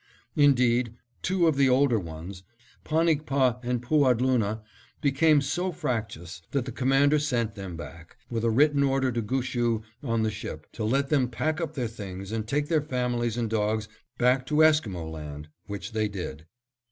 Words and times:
Indeed, 0.35 0.95
two 1.21 1.45
of 1.45 1.57
the 1.57 1.69
older 1.69 1.99
ones, 1.99 2.41
Panikpah 2.83 3.59
and 3.61 3.83
Pooadloonah, 3.83 4.63
became 4.99 5.41
so 5.41 5.71
fractious 5.71 6.41
that 6.49 6.65
the 6.65 6.71
Commander 6.71 7.19
sent 7.19 7.53
them 7.53 7.77
back, 7.77 8.17
with 8.27 8.43
a 8.43 8.49
written 8.49 8.81
order 8.81 9.11
to 9.11 9.21
Gushue 9.21 9.83
on 10.01 10.23
the 10.23 10.31
ship, 10.31 10.65
to 10.71 10.83
let 10.83 11.09
them 11.09 11.27
pack 11.29 11.61
up 11.61 11.75
their 11.75 11.87
things 11.87 12.31
and 12.31 12.47
take 12.47 12.67
their 12.67 12.81
families 12.81 13.37
and 13.37 13.47
dogs 13.47 13.87
back 14.17 14.43
to 14.47 14.63
Esquimo 14.63 15.05
land, 15.07 15.49
which 15.67 15.91
they 15.91 16.07
did. 16.07 16.47